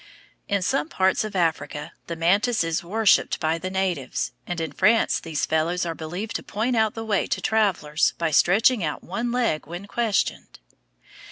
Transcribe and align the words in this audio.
In 0.47 0.63
some 0.63 0.89
parts 0.89 1.23
of 1.23 1.35
Africa 1.35 1.91
the 2.07 2.15
mantis 2.15 2.63
is 2.63 2.83
worshipped 2.83 3.39
by 3.39 3.59
the 3.59 3.69
natives, 3.69 4.31
and 4.47 4.59
in 4.59 4.71
France 4.71 5.19
these 5.19 5.45
fellows 5.45 5.85
are 5.85 5.93
believed 5.93 6.35
to 6.37 6.41
point 6.41 6.75
out 6.75 6.95
the 6.95 7.05
way 7.05 7.27
to 7.27 7.39
travellers 7.39 8.15
by 8.17 8.31
stretching 8.31 8.83
out 8.83 9.03
one 9.03 9.31
leg 9.31 9.67
when 9.67 9.85
questioned. 9.85 10.57